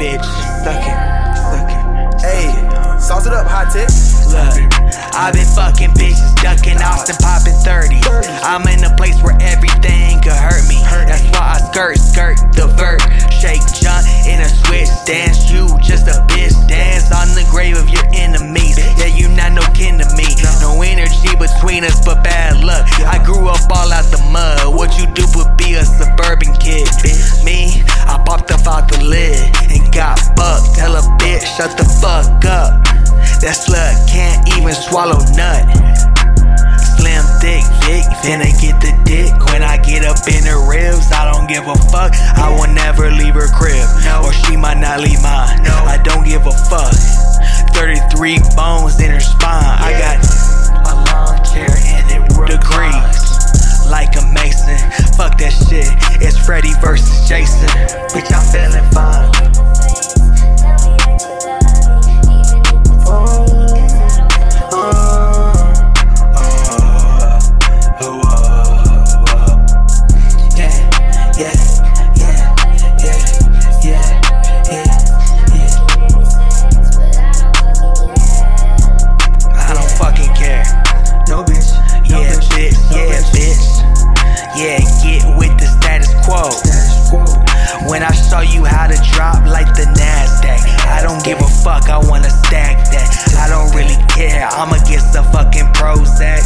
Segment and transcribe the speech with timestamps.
[0.00, 0.24] bitch.
[0.64, 0.96] Suck it,
[1.36, 1.80] suck it.
[2.24, 2.48] Hey,
[2.98, 3.92] sauce it up, hot tip.
[4.32, 4.72] Look,
[5.12, 8.00] i been fucking bitches, ducking Austin, popping 30.
[8.40, 9.36] I'm in a place where
[31.60, 32.72] shut the fuck up.
[33.44, 35.68] That slut can't even swallow nut.
[36.96, 39.28] Slim thick Vic, finna get the dick.
[39.52, 42.16] When I get up in her ribs, I don't give a fuck.
[42.16, 43.84] I will never leave her crib,
[44.24, 45.60] or she might not leave mine.
[45.68, 46.96] I don't give a fuck.
[47.76, 49.60] 33 bones in her spine.
[49.60, 50.16] I got
[50.88, 53.20] a long chair and it degrees.
[53.84, 54.80] Like a Mason,
[55.12, 55.92] fuck that shit.
[56.24, 57.68] It's Freddy versus Jason.
[58.16, 59.39] Bitch, I'm feeling fine.
[88.90, 90.60] to drop like the NASDAQ.
[90.90, 93.08] I don't give a fuck, I wanna stack that.
[93.38, 96.39] I don't really care, I'ma get some fucking Prozac.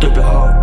[0.00, 0.59] To behold.